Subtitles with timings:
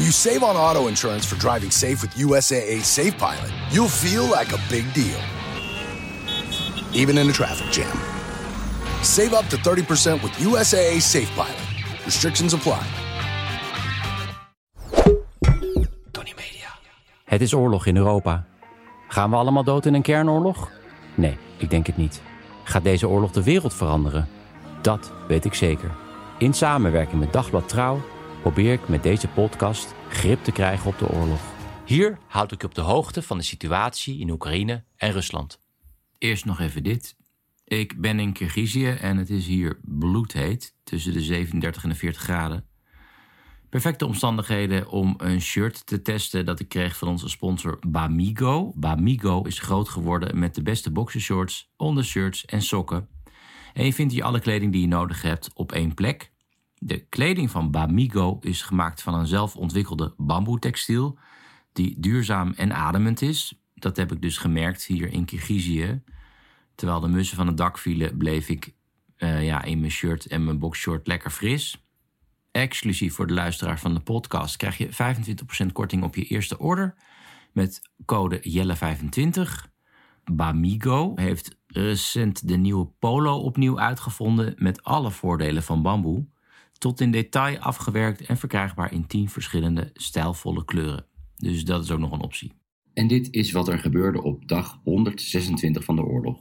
[0.00, 4.22] When you save on auto insurance for driving safe with USAA Safe Pilot, you'll feel
[4.22, 5.20] like a big deal.
[6.92, 7.98] Even in a traffic jam.
[9.02, 11.60] Save up to 30% with USAA Safe Pilot.
[12.04, 12.80] Restrictions apply.
[16.10, 16.68] Tony Media.
[17.24, 18.44] Het is oorlog in Europa.
[19.08, 20.70] Gaan we allemaal dood in een kernoorlog?
[21.14, 22.22] Nee, ik denk het niet.
[22.64, 24.28] Gaat deze oorlog de wereld veranderen?
[24.82, 25.90] Dat weet ik zeker.
[26.38, 28.00] In samenwerking met Dagblad Trouw
[28.40, 31.40] probeer ik met deze podcast grip te krijgen op de oorlog.
[31.84, 35.60] Hier houd ik je op de hoogte van de situatie in Oekraïne en Rusland.
[36.18, 37.16] Eerst nog even dit.
[37.64, 42.22] Ik ben in Kirgizië en het is hier bloedheet, tussen de 37 en de 40
[42.22, 42.64] graden.
[43.68, 48.72] Perfecte omstandigheden om een shirt te testen dat ik kreeg van onze sponsor Bamigo.
[48.76, 53.08] Bamigo is groot geworden met de beste boxershorts, ondershirts en sokken.
[53.72, 56.29] En je vindt hier alle kleding die je nodig hebt op één plek.
[56.82, 61.18] De kleding van Bamigo is gemaakt van een zelfontwikkelde bamboetextiel
[61.72, 63.60] die duurzaam en ademend is.
[63.74, 66.02] Dat heb ik dus gemerkt hier in Kirgizië.
[66.74, 68.74] Terwijl de mussen van het dak vielen, bleef ik
[69.16, 71.84] uh, ja, in mijn shirt en mijn boxshort lekker fris.
[72.50, 74.88] Exclusief voor de luisteraar van de podcast krijg je
[75.66, 76.94] 25% korting op je eerste order
[77.52, 79.68] met code Jelle25.
[80.32, 86.26] Bamigo heeft recent de nieuwe Polo opnieuw uitgevonden met alle voordelen van bamboe
[86.80, 91.06] tot in detail afgewerkt en verkrijgbaar in 10 verschillende stijlvolle kleuren.
[91.36, 92.52] Dus dat is ook nog een optie.
[92.94, 96.38] En dit is wat er gebeurde op dag 126 van de oorlog.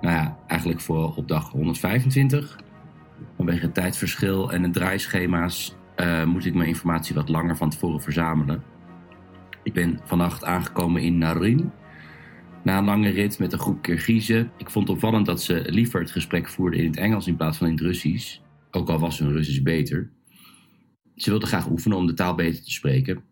[0.00, 2.58] Nou ja, eigenlijk vooral op dag 125.
[3.36, 8.02] Vanwege het tijdverschil en de draaischema's uh, moet ik mijn informatie wat langer van tevoren
[8.02, 8.62] verzamelen.
[9.62, 11.72] Ik ben vannacht aangekomen in Narin,
[12.66, 14.50] na een lange rit met een groep Kirgizen.
[14.56, 17.66] Ik vond opvallend dat ze liever het gesprek voerden in het Engels in plaats van
[17.66, 18.38] in het Russisch.
[18.70, 20.10] Ook al was hun Russisch beter.
[21.16, 23.22] Ze wilden graag oefenen om de taal beter te spreken.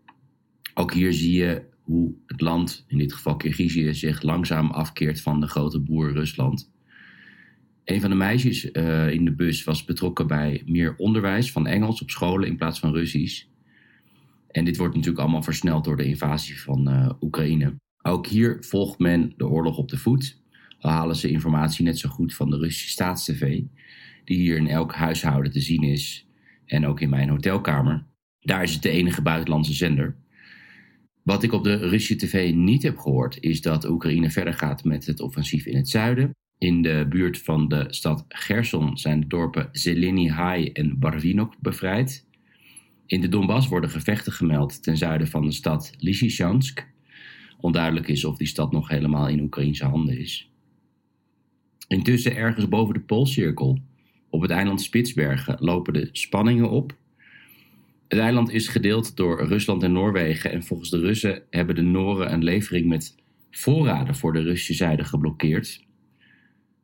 [0.74, 5.40] Ook hier zie je hoe het land, in dit geval Kirgizië, zich langzaam afkeert van
[5.40, 6.72] de grote boer Rusland.
[7.84, 12.02] Een van de meisjes uh, in de bus was betrokken bij meer onderwijs van Engels
[12.02, 13.44] op scholen in plaats van Russisch.
[14.50, 17.82] En dit wordt natuurlijk allemaal versneld door de invasie van uh, Oekraïne.
[18.06, 20.42] Ook hier volgt men de oorlog op de voet.
[20.78, 23.60] Al halen ze informatie net zo goed van de Russische staatstv,
[24.24, 26.26] die hier in elk huishouden te zien is
[26.66, 28.04] en ook in mijn hotelkamer.
[28.40, 30.16] Daar is het de enige buitenlandse zender.
[31.22, 35.06] Wat ik op de Russische tv niet heb gehoord, is dat Oekraïne verder gaat met
[35.06, 36.30] het offensief in het zuiden.
[36.58, 42.26] In de buurt van de stad Gerson zijn de dorpen Zeleny en Barvinok bevrijd.
[43.06, 46.92] In de Donbass worden gevechten gemeld ten zuiden van de stad Lysychansk
[47.64, 50.50] onduidelijk is of die stad nog helemaal in Oekraïnse handen is.
[51.88, 53.78] Intussen ergens boven de Poolcirkel,
[54.30, 56.96] op het eiland Spitsbergen, lopen de spanningen op.
[58.08, 62.32] Het eiland is gedeeld door Rusland en Noorwegen en volgens de Russen hebben de Noren
[62.32, 63.14] een levering met
[63.50, 65.84] voorraden voor de Russische zijde geblokkeerd.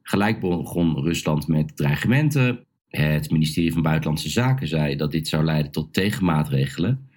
[0.03, 2.65] Gelijk begon Rusland met dreigementen.
[2.89, 7.09] Het ministerie van Buitenlandse Zaken zei dat dit zou leiden tot tegenmaatregelen.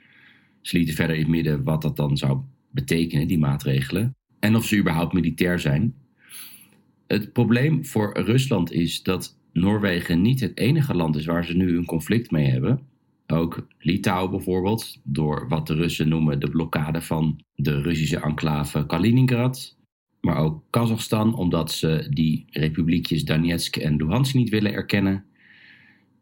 [0.62, 2.42] Ze lieten verder in het midden wat dat dan zou
[2.74, 5.96] betekenen, die maatregelen, en of ze überhaupt militair zijn.
[7.08, 11.78] Het probleem voor Rusland is dat Noorwegen niet het enige land is waar ze nu
[11.78, 12.80] een conflict mee hebben.
[13.28, 19.78] Ook Litouwen bijvoorbeeld, door wat de Russen noemen de blokkade van de Russische enclave Kaliningrad.
[20.22, 25.26] Maar ook Kazachstan, omdat ze die republiekjes Donetsk en Luhansk niet willen erkennen.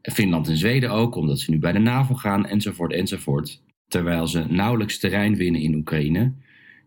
[0.01, 3.61] Finland en Zweden ook, omdat ze nu bij de NAVO gaan, enzovoort, enzovoort
[3.91, 6.33] terwijl ze nauwelijks terrein winnen in Oekraïne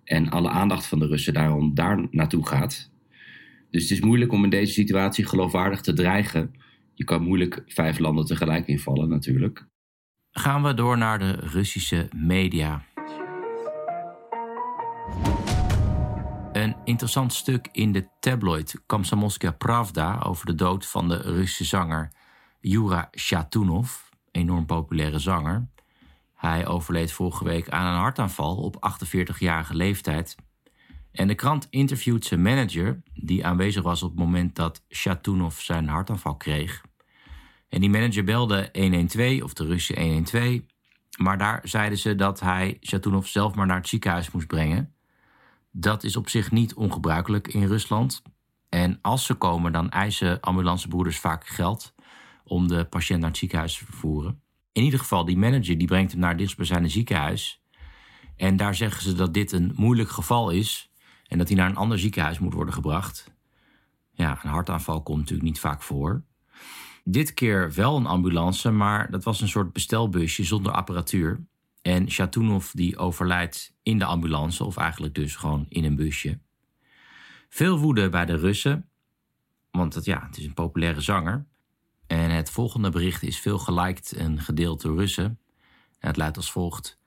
[0.05, 2.91] en alle aandacht van de Russen daarom daar naartoe gaat.
[3.71, 6.55] Dus het is moeilijk om in deze situatie geloofwaardig te dreigen.
[6.95, 9.67] Je kan moeilijk vijf landen tegelijk invallen natuurlijk.
[10.31, 12.85] Gaan we door naar de Russische media.
[16.53, 22.13] Een interessant stuk in de tabloid Komsomolskaya Pravda over de dood van de Russische zanger
[22.61, 23.91] Jura Shatunov,
[24.31, 25.73] enorm populaire zanger.
[26.45, 30.37] Hij overleed vorige week aan een hartaanval op 48-jarige leeftijd.
[31.13, 35.89] En de krant interviewt zijn manager, die aanwezig was op het moment dat Shatunov zijn
[35.89, 36.83] hartaanval kreeg.
[37.69, 40.61] En die manager belde 112 of de Russische 112.
[41.19, 44.95] Maar daar zeiden ze dat hij Shatunov zelf maar naar het ziekenhuis moest brengen.
[45.71, 48.23] Dat is op zich niet ongebruikelijk in Rusland.
[48.69, 51.95] En als ze komen, dan eisen ambulancebroeders vaak geld
[52.45, 54.44] om de patiënt naar het ziekenhuis te vervoeren.
[54.75, 57.63] In ieder geval, die manager die brengt hem naar het dichtstbijzijnde ziekenhuis.
[58.37, 60.91] En daar zeggen ze dat dit een moeilijk geval is
[61.27, 63.33] en dat hij naar een ander ziekenhuis moet worden gebracht.
[64.13, 66.23] Ja, een hartaanval komt natuurlijk niet vaak voor.
[67.05, 71.47] Dit keer wel een ambulance, maar dat was een soort bestelbusje zonder apparatuur.
[71.83, 76.39] En Shatunov die overlijdt in de ambulance, of eigenlijk dus gewoon in een busje.
[77.49, 78.89] Veel woede bij de Russen,
[79.71, 81.47] want het, ja, het is een populaire zanger.
[82.07, 85.39] En het volgende bericht is veel geliked en gedeeld door Russen.
[85.99, 86.99] En het luidt als volgt.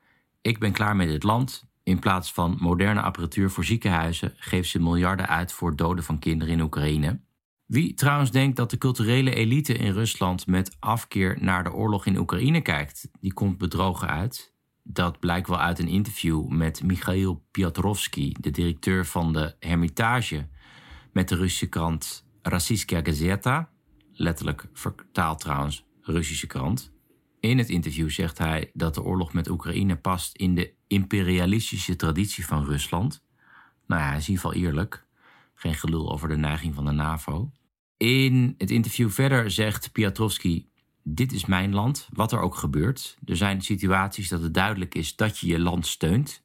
[0.41, 1.65] Ik ben klaar met dit land.
[1.83, 6.53] In plaats van moderne apparatuur voor ziekenhuizen geeft ze miljarden uit voor doden van kinderen
[6.53, 7.19] in Oekraïne.
[7.65, 12.17] Wie trouwens denkt dat de culturele elite in Rusland met afkeer naar de oorlog in
[12.17, 14.53] Oekraïne kijkt, die komt bedrogen uit.
[14.83, 20.47] Dat blijkt wel uit een interview met Michail Piotrowski, de directeur van de Hermitage,
[21.11, 23.69] met de Russische krant Rassiskia Gazeta,
[24.17, 26.91] letterlijk vertaald trouwens Russische krant.
[27.39, 32.45] In het interview zegt hij dat de oorlog met Oekraïne past in de imperialistische traditie
[32.45, 33.23] van Rusland.
[33.87, 35.05] Nou ja, hij is in ieder geval eerlijk.
[35.55, 37.51] Geen gelul over de neiging van de NAVO.
[37.97, 40.69] In het interview verder zegt Piotrowski:
[41.03, 43.17] Dit is mijn land, wat er ook gebeurt.
[43.25, 46.43] Er zijn situaties dat het duidelijk is dat je je land steunt.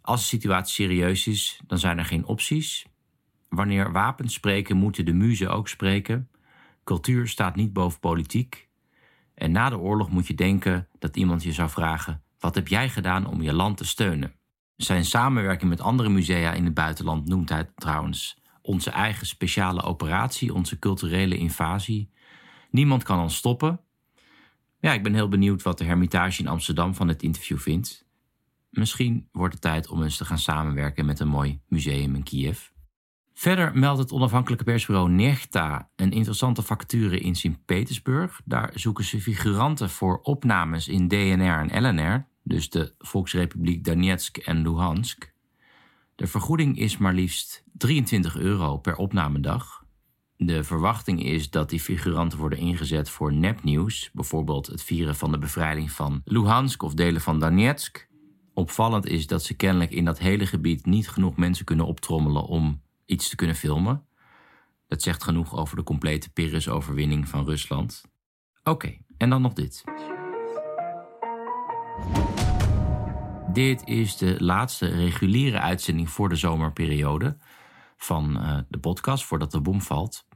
[0.00, 2.86] Als de situatie serieus is, dan zijn er geen opties.
[3.48, 6.28] Wanneer wapens spreken, moeten de muzen ook spreken.
[6.84, 8.68] Cultuur staat niet boven politiek.
[9.34, 12.88] En na de oorlog moet je denken dat iemand je zou vragen: wat heb jij
[12.88, 14.34] gedaan om je land te steunen?
[14.76, 20.54] Zijn samenwerking met andere musea in het buitenland noemt hij trouwens onze eigen speciale operatie,
[20.54, 22.10] onze culturele invasie.
[22.70, 23.80] Niemand kan ons stoppen.
[24.80, 28.06] Ja, ik ben heel benieuwd wat de Hermitage in Amsterdam van het interview vindt.
[28.70, 32.73] Misschien wordt het tijd om eens te gaan samenwerken met een mooi museum in Kiev.
[33.34, 38.40] Verder meldt het onafhankelijke persbureau Nechta een interessante vacature in Sint-Petersburg.
[38.44, 44.62] Daar zoeken ze figuranten voor opnames in DNR en LNR, dus de Volksrepubliek Donetsk en
[44.62, 45.32] Luhansk.
[46.14, 49.84] De vergoeding is maar liefst 23 euro per opnamedag.
[50.36, 55.38] De verwachting is dat die figuranten worden ingezet voor nepnieuws, bijvoorbeeld het vieren van de
[55.38, 58.08] bevrijding van Luhansk of delen van Donetsk.
[58.52, 62.82] Opvallend is dat ze kennelijk in dat hele gebied niet genoeg mensen kunnen optrommelen om
[63.06, 64.06] iets te kunnen filmen.
[64.88, 68.02] Dat zegt genoeg over de complete Pyrrhus-overwinning van Rusland.
[68.62, 69.84] Oké, en dan nog dit.
[73.52, 77.36] Dit is de laatste reguliere uitzending voor de zomerperiode
[77.96, 80.26] van uh, de podcast, voordat de bom valt.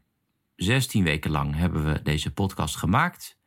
[0.57, 3.39] 16 weken lang hebben we deze podcast gemaakt.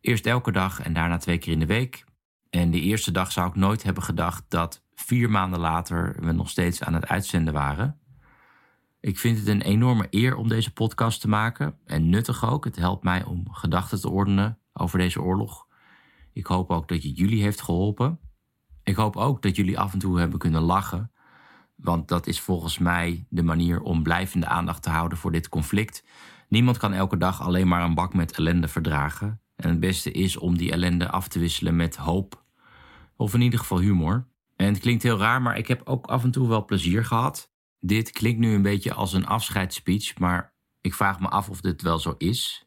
[0.00, 2.04] Eerst elke dag en daarna twee keer in de week.
[2.50, 6.50] En de eerste dag zou ik nooit hebben gedacht dat vier maanden later we nog
[6.50, 8.00] steeds aan het uitzenden waren.
[9.00, 12.64] Ik vind het een enorme eer om deze podcast te maken en nuttig ook.
[12.64, 15.66] Het helpt mij om gedachten te ordenen over deze oorlog.
[16.32, 18.18] Ik hoop ook dat het jullie heeft geholpen.
[18.82, 21.12] Ik hoop ook dat jullie af en toe hebben kunnen lachen,
[21.74, 26.04] want dat is volgens mij de manier om blijvende aandacht te houden voor dit conflict.
[26.48, 29.40] Niemand kan elke dag alleen maar een bak met ellende verdragen.
[29.56, 32.44] En het beste is om die ellende af te wisselen met hoop.
[33.16, 34.26] Of in ieder geval humor.
[34.56, 37.50] En het klinkt heel raar, maar ik heb ook af en toe wel plezier gehad.
[37.80, 41.82] Dit klinkt nu een beetje als een afscheidsspeech, maar ik vraag me af of dit
[41.82, 42.66] wel zo is.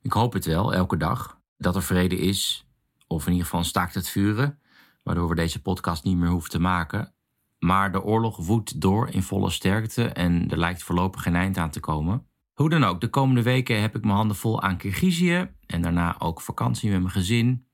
[0.00, 1.40] Ik hoop het wel, elke dag.
[1.56, 2.66] Dat er vrede is,
[3.06, 4.58] of in ieder geval staakt het vuren,
[5.02, 7.14] waardoor we deze podcast niet meer hoeven te maken.
[7.58, 11.70] Maar de oorlog woedt door in volle sterkte en er lijkt voorlopig geen eind aan
[11.70, 12.26] te komen.
[12.52, 16.20] Hoe dan ook, de komende weken heb ik mijn handen vol aan Kirgizië en daarna
[16.20, 17.66] ook vakantie met mijn gezin.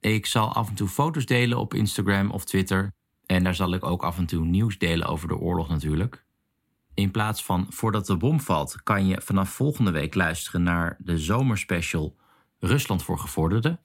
[0.00, 2.92] Ik zal af en toe foto's delen op Instagram of Twitter.
[3.26, 6.24] En daar zal ik ook af en toe nieuws delen over de oorlog natuurlijk.
[6.94, 11.18] In plaats van voordat de bom valt, kan je vanaf volgende week luisteren naar de
[11.18, 12.16] zomerspecial
[12.58, 13.80] Rusland voor gevorderden.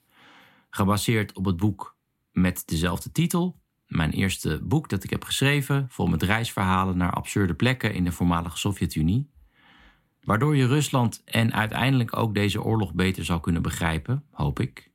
[0.69, 1.97] Gebaseerd op het boek
[2.31, 3.59] met dezelfde titel.
[3.87, 8.11] Mijn eerste boek dat ik heb geschreven, vol met reisverhalen naar absurde plekken in de
[8.11, 9.29] voormalige Sovjet-Unie.
[10.21, 14.91] Waardoor je Rusland en uiteindelijk ook deze oorlog beter zal kunnen begrijpen, hoop ik.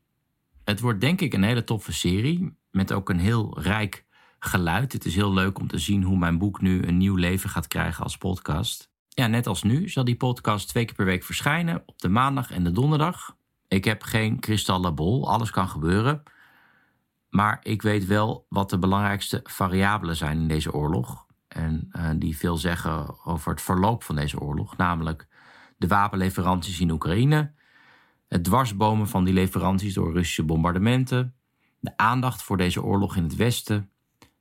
[0.65, 4.05] Het wordt denk ik een hele toffe serie, met ook een heel rijk
[4.41, 4.93] geluid.
[4.93, 7.67] Het is heel leuk om te zien hoe mijn boek nu een nieuw leven gaat
[7.67, 8.91] krijgen als podcast.
[9.09, 12.51] Ja, net als nu zal die podcast twee keer per week verschijnen op de maandag
[12.51, 13.37] en de donderdag.
[13.69, 16.23] Ik heb geen kristallen bol, alles kan gebeuren.
[17.29, 21.29] Maar ik weet wel wat de belangrijkste variabelen zijn in deze oorlog.
[21.49, 25.29] en eh, die veel zeggen over het verloop van deze oorlog, namelijk
[25.77, 27.53] de wapenleveranties in Oekraïne,
[28.29, 31.35] het dwarsbomen van die leveranties door Russische bombardementen,
[31.79, 33.91] de aandacht voor deze oorlog in het Westen,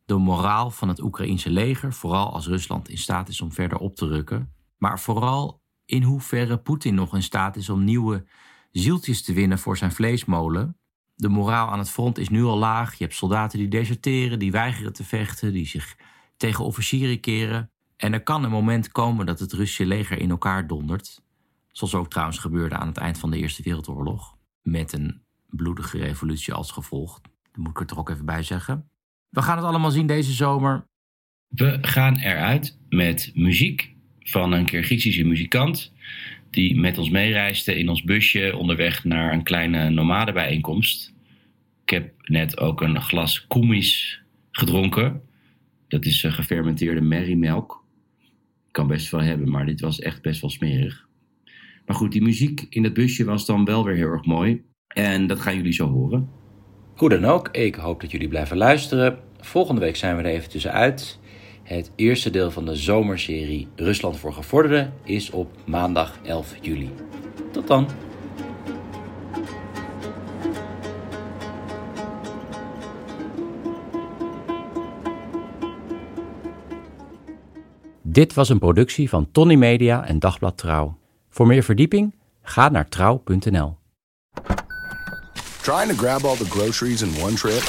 [0.09, 3.95] de moraal van het Oekraïense leger, vooral als Rusland in staat is om verder op
[3.95, 8.25] te rukken, maar vooral in hoeverre Poetin nog in staat is om nieuwe
[8.71, 10.77] zieltjes te winnen voor zijn vleesmolen.
[11.15, 12.95] De moraal aan het front is nu al laag.
[12.95, 15.97] Je hebt soldaten die deserteren, die weigeren te vechten, die zich
[16.37, 17.71] tegen officieren keren.
[17.95, 21.21] En er kan een moment komen dat het Russische leger in elkaar dondert.
[21.67, 24.35] Zoals ook trouwens gebeurde aan het eind van de Eerste Wereldoorlog.
[24.61, 27.21] Met een bloedige revolutie als gevolg.
[27.21, 28.89] Dat moet ik er toch ook even bij zeggen.
[29.29, 30.88] We gaan het allemaal zien deze zomer.
[31.48, 35.93] We gaan eruit met muziek van een Kirgizische muzikant.
[36.50, 41.13] Die met ons meereisde in ons busje onderweg naar een kleine nomadenbijeenkomst.
[41.83, 44.21] Ik heb net ook een glas koemis
[44.51, 45.21] gedronken.
[45.88, 47.83] Dat is uh, gefermenteerde merriemelk.
[48.71, 51.07] Kan best wel hebben, maar dit was echt best wel smerig.
[51.86, 54.63] Maar goed, die muziek in het busje was dan wel weer heel erg mooi.
[54.88, 56.29] En dat gaan jullie zo horen.
[57.00, 59.20] Hoe dan ook, ik hoop dat jullie blijven luisteren.
[59.39, 61.20] Volgende week zijn we er even tussenuit.
[61.63, 66.89] Het eerste deel van de zomerserie Rusland voor Gevorderden is op maandag 11 juli.
[67.51, 67.88] Tot dan!
[78.01, 80.98] Dit was een productie van Tony Media en Dagblad Trouw.
[81.29, 83.78] Voor meer verdieping ga naar trouw.nl.
[85.69, 87.63] Trying to grab all the groceries in one trip?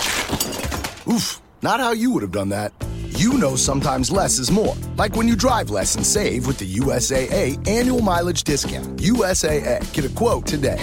[1.06, 2.72] Oof, not how you would have done that.
[3.08, 4.74] You know sometimes less is more.
[4.96, 8.96] Like when you drive less and save with the USAA annual mileage discount.
[9.00, 10.82] USAA, get a quote today.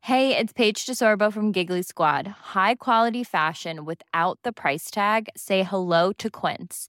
[0.00, 2.26] Hey, it's Paige DeSorbo from Giggly Squad.
[2.54, 5.28] High quality fashion without the price tag?
[5.36, 6.88] Say hello to Quince.